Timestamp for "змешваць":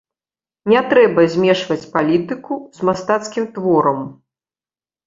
1.35-1.79